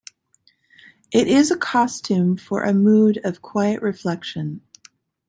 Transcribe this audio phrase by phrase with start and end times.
[1.11, 4.61] It is a costume for a mood of quiet reflection.